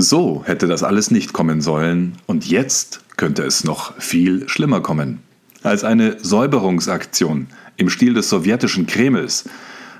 [0.00, 5.18] So hätte das alles nicht kommen sollen und jetzt könnte es noch viel schlimmer kommen.
[5.64, 9.48] Als eine Säuberungsaktion im Stil des sowjetischen Kremls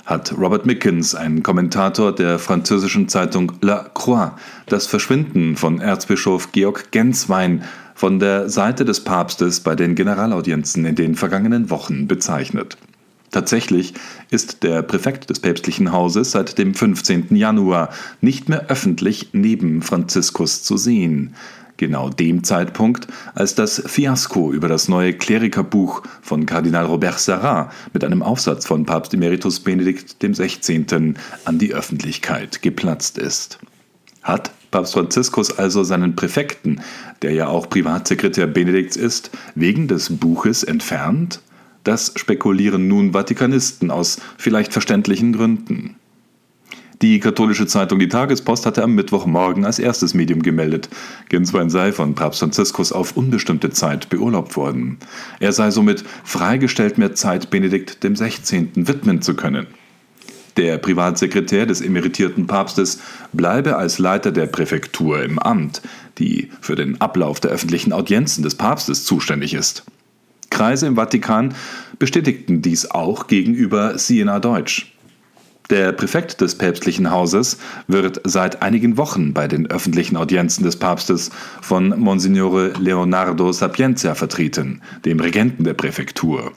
[0.07, 4.35] hat Robert Mickens, ein Kommentator der französischen Zeitung La Croix,
[4.67, 7.65] das Verschwinden von Erzbischof Georg Genswein
[7.97, 12.79] von der Seite des Papstes bei den Generalaudienzen in den vergangenen Wochen bezeichnet.
[13.31, 13.95] Tatsächlich
[14.31, 17.37] ist der Präfekt des päpstlichen Hauses seit dem 15.
[17.37, 17.91] Januar
[18.21, 21.35] nicht mehr öffentlich neben Franziskus zu sehen
[21.79, 28.05] genau dem Zeitpunkt, als das Fiasko über das neue Klerikerbuch von Kardinal Robert Sarrat mit
[28.05, 31.15] einem Aufsatz von Papst Emeritus Benedikt XVI.
[31.45, 33.59] an die Öffentlichkeit geplatzt ist.
[34.23, 36.83] Hat Papst Franziskus also seinen Präfekten,
[37.23, 41.41] der ja auch Privatsekretär Benedikts ist, wegen des Buches entfernt?
[41.89, 45.97] Das spekulieren nun Vatikanisten aus vielleicht verständlichen Gründen.
[47.01, 50.91] Die katholische Zeitung Die Tagespost hatte am Mittwochmorgen als erstes Medium gemeldet,
[51.31, 54.99] Genswein sei von Papst Franziskus auf unbestimmte Zeit beurlaubt worden.
[55.41, 58.69] Er sei somit freigestellt, mehr Zeit Benedikt XVI.
[58.75, 59.67] widmen zu können.
[60.59, 63.01] Der Privatsekretär des emeritierten Papstes
[63.33, 65.81] bleibe als Leiter der Präfektur im Amt,
[66.19, 69.85] die für den Ablauf der öffentlichen Audienzen des Papstes zuständig ist.
[70.59, 71.55] Kreise im Vatikan
[72.01, 74.93] bestätigten dies auch gegenüber Siena Deutsch.
[75.71, 81.31] Der Präfekt des päpstlichen Hauses wird seit einigen Wochen bei den öffentlichen Audienzen des Papstes
[81.63, 86.51] von Monsignore Leonardo Sapienza vertreten, dem Regenten der Präfektur.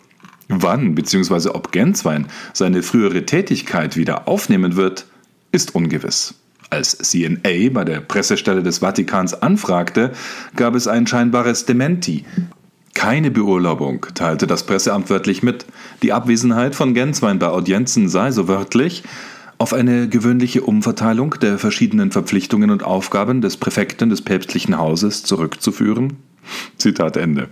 [0.47, 1.49] Wann bzw.
[1.49, 5.05] ob Genswein seine frühere Tätigkeit wieder aufnehmen wird,
[5.51, 6.33] ist ungewiss.
[6.71, 10.11] Als CNA bei der Pressestelle des Vatikans anfragte,
[10.55, 12.25] gab es ein scheinbares Dementi,
[12.93, 15.65] keine Beurlaubung, teilte das Presseamt wörtlich mit.
[16.03, 19.03] Die Abwesenheit von Genswein bei Audienzen sei, so wörtlich,
[19.57, 26.17] auf eine gewöhnliche Umverteilung der verschiedenen Verpflichtungen und Aufgaben des Präfekten des päpstlichen Hauses zurückzuführen?
[26.77, 27.47] Zitat Ende.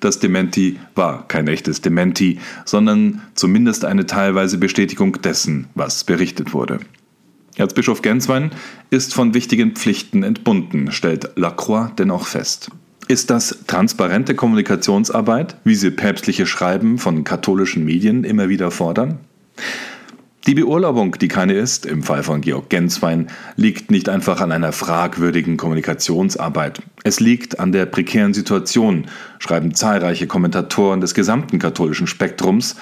[0.00, 6.80] Das Dementi war kein echtes Dementi, sondern zumindest eine teilweise Bestätigung dessen, was berichtet wurde.
[7.56, 8.50] Erzbischof Genswein
[8.90, 12.70] ist von wichtigen Pflichten entbunden, stellt Lacroix dennoch fest.
[13.10, 19.18] Ist das transparente Kommunikationsarbeit, wie sie päpstliche Schreiben von katholischen Medien immer wieder fordern?
[20.46, 23.26] Die Beurlaubung, die keine ist, im Fall von Georg Genswein,
[23.56, 26.82] liegt nicht einfach an einer fragwürdigen Kommunikationsarbeit.
[27.02, 29.06] Es liegt an der prekären Situation,
[29.40, 32.76] schreiben zahlreiche Kommentatoren des gesamten katholischen Spektrums,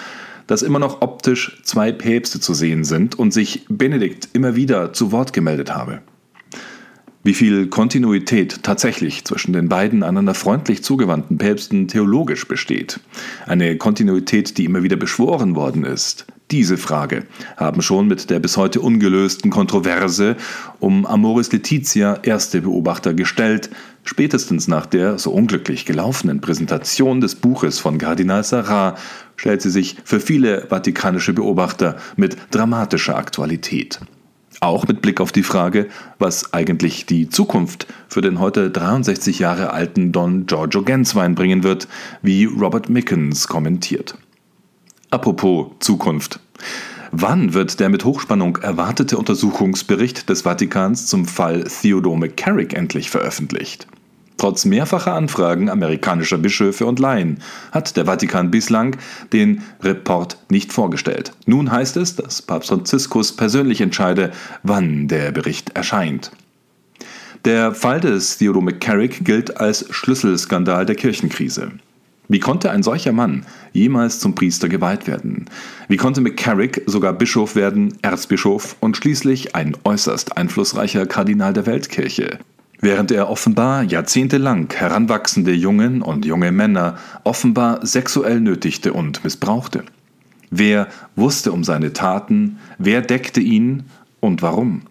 [0.47, 5.11] dass immer noch optisch zwei Päpste zu sehen sind und sich Benedikt immer wieder zu
[5.11, 6.03] Wort gemeldet habe.
[7.25, 13.01] Wie viel Kontinuität tatsächlich zwischen den beiden einander freundlich zugewandten Päpsten theologisch besteht,
[13.47, 17.27] eine Kontinuität, die immer wieder beschworen worden ist, diese Frage
[17.59, 20.37] haben schon mit der bis heute ungelösten Kontroverse
[20.81, 23.69] um Amoris Laetitia erste Beobachter gestellt,
[24.05, 28.99] spätestens nach der so unglücklich gelaufenen Präsentation des Buches von Kardinal Sarrat
[29.37, 34.01] stellt sie sich für viele vatikanische Beobachter mit dramatischer Aktualität.
[34.61, 35.89] Auch mit Blick auf die Frage,
[36.19, 41.87] was eigentlich die Zukunft für den heute 63 Jahre alten Don Giorgio Genswein bringen wird,
[42.23, 44.17] wie Robert Mickens kommentiert.
[45.11, 46.41] Apropos Zukunft.
[47.13, 53.87] Wann wird der mit Hochspannung erwartete Untersuchungsbericht des Vatikans zum Fall Theodore McCarrick endlich veröffentlicht?
[54.39, 57.41] Trotz mehrfacher Anfragen amerikanischer Bischöfe und Laien
[57.73, 58.97] hat der Vatikan bislang
[59.33, 61.33] den Report nicht vorgestellt.
[61.45, 64.31] Nun heißt es, dass Papst Franziskus persönlich entscheide,
[64.63, 66.31] wann der Bericht erscheint.
[67.45, 71.73] Der Fall des Theodore McCarrick gilt als Schlüsselskandal der Kirchenkrise.
[72.29, 75.47] Wie konnte ein solcher Mann jemals zum Priester geweiht werden?
[75.89, 82.39] Wie konnte McCarrick sogar Bischof werden, Erzbischof und schließlich ein äußerst einflussreicher Kardinal der Weltkirche?
[82.81, 89.85] Während er offenbar jahrzehntelang heranwachsende Jungen und junge Männer offenbar sexuell nötigte und missbrauchte.
[90.51, 93.85] Wer wusste um seine Taten, wer deckte ihn
[94.21, 94.83] und warum?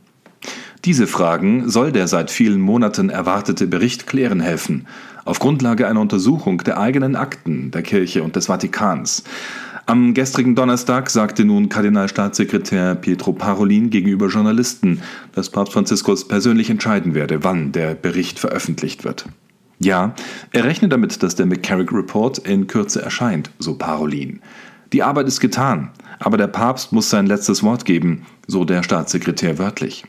[0.85, 4.87] Diese Fragen soll der seit vielen Monaten erwartete Bericht klären helfen,
[5.25, 9.23] auf Grundlage einer Untersuchung der eigenen Akten der Kirche und des Vatikans.
[9.89, 15.01] Am gestrigen Donnerstag sagte nun Kardinalstaatssekretär Pietro Parolin gegenüber Journalisten,
[15.31, 19.29] dass Papst Franziskus persönlich entscheiden werde, wann der Bericht veröffentlicht wird.
[19.79, 20.13] Ja,
[20.51, 24.41] er rechnet damit, dass der McCarrick Report in Kürze erscheint, so Parolin.
[24.91, 29.57] Die Arbeit ist getan, aber der Papst muss sein letztes Wort geben, so der Staatssekretär
[29.57, 30.03] wörtlich.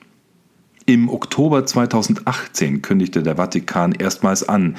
[0.86, 4.76] Im Oktober 2018 kündigte der Vatikan erstmals an,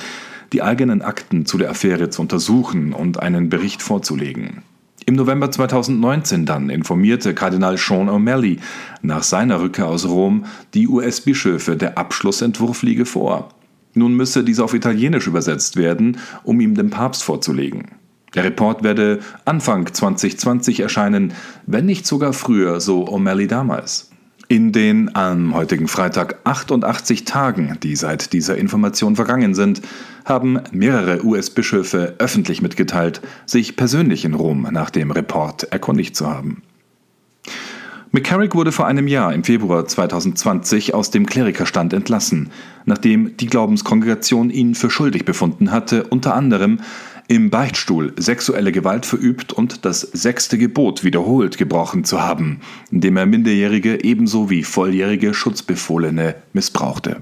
[0.51, 4.63] die eigenen Akten zu der Affäre zu untersuchen und einen Bericht vorzulegen.
[5.09, 8.59] Im November 2019 dann informierte Kardinal Sean O'Malley
[9.01, 10.45] nach seiner Rückkehr aus Rom
[10.75, 13.49] die US-Bischöfe, der Abschlussentwurf liege vor.
[13.95, 17.87] Nun müsse dieser auf Italienisch übersetzt werden, um ihm dem Papst vorzulegen.
[18.35, 21.33] Der Report werde Anfang 2020 erscheinen,
[21.65, 24.11] wenn nicht sogar früher, so O'Malley damals.
[24.51, 29.83] In den am heutigen Freitag 88 Tagen, die seit dieser Information vergangen sind,
[30.25, 36.63] haben mehrere US-Bischöfe öffentlich mitgeteilt, sich persönlich in Rom nach dem Report erkundigt zu haben.
[38.09, 42.49] McCarrick wurde vor einem Jahr im Februar 2020 aus dem Klerikerstand entlassen,
[42.85, 46.79] nachdem die Glaubenskongregation ihn für schuldig befunden hatte, unter anderem
[47.29, 52.59] im Beichtstuhl sexuelle Gewalt verübt und das sechste Gebot wiederholt gebrochen zu haben,
[52.89, 57.21] indem er Minderjährige ebenso wie volljährige Schutzbefohlene missbrauchte.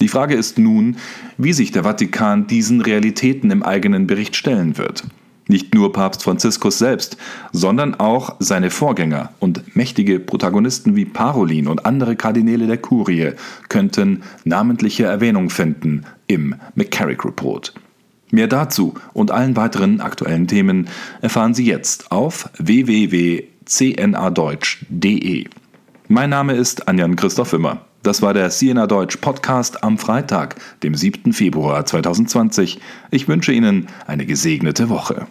[0.00, 0.96] Die Frage ist nun,
[1.38, 5.02] wie sich der Vatikan diesen Realitäten im eigenen Bericht stellen wird.
[5.48, 7.16] Nicht nur Papst Franziskus selbst,
[7.50, 13.32] sondern auch seine Vorgänger und mächtige Protagonisten wie Parolin und andere Kardinäle der Kurie
[13.68, 17.74] könnten namentliche Erwähnung finden im McCarrick Report.
[18.32, 20.88] Mehr dazu und allen weiteren aktuellen Themen
[21.20, 25.44] erfahren Sie jetzt auf www.cnadeutsch.de.
[26.08, 27.84] Mein Name ist Anjan Christoph Wimmer.
[28.02, 31.34] Das war der CNA Deutsch Podcast am Freitag, dem 7.
[31.34, 32.80] Februar 2020.
[33.10, 35.26] Ich wünsche Ihnen eine gesegnete Woche.